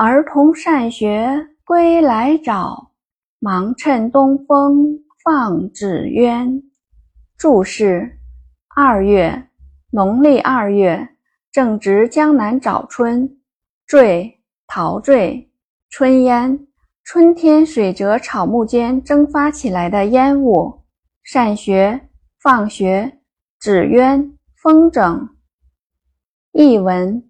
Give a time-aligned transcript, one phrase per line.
[0.00, 2.92] 儿童善学归来早，
[3.40, 6.62] 忙趁东风放纸鸢。
[7.36, 8.16] 注释：
[8.76, 9.48] 二月，
[9.90, 11.08] 农历二月，
[11.50, 13.28] 正值江南早春。
[13.88, 15.50] 醉，陶醉。
[15.90, 16.68] 春烟，
[17.02, 20.84] 春天水泽草木间蒸发起来的烟雾。
[21.24, 22.08] 善学。
[22.40, 23.18] 放学，
[23.58, 25.28] 纸鸢，风筝。
[26.52, 27.27] 译文：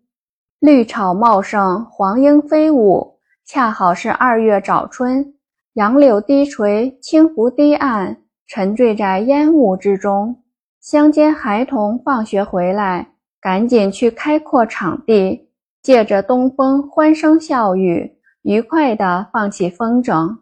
[0.60, 5.34] 绿草茂盛，黄莺飞舞，恰好是二月早春。
[5.74, 10.42] 杨柳低垂，青湖堤岸沉醉在烟雾之中。
[10.80, 13.10] 乡间孩童放学回来，
[13.40, 15.48] 赶紧去开阔场地，
[15.80, 20.38] 借着东风，欢声笑语，愉快地放起风筝。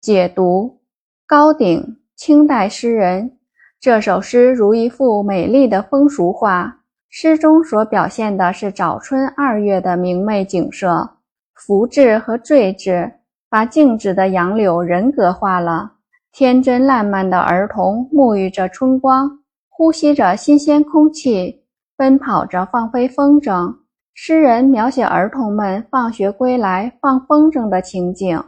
[0.00, 0.78] 解读：
[1.26, 3.36] 高鼎，清代诗人。
[3.80, 6.75] 这首诗如一幅美丽的风俗画，
[7.18, 11.08] 诗中所表现的是早春二月的明媚景色。
[11.54, 13.10] 福字和醉字
[13.48, 15.92] 把静止的杨柳人格化了。
[16.30, 19.30] 天真烂漫的儿童沐浴着春光，
[19.70, 21.64] 呼吸着新鲜空气，
[21.96, 23.74] 奔跑着放飞风筝。
[24.12, 28.38] 诗人描写儿童们放学归来放风筝的情景，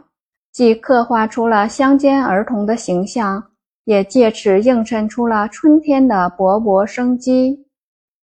[0.51, 3.43] 既刻画出了乡间儿童的形象。
[3.85, 7.65] 也借此映衬出了春天的勃勃生机。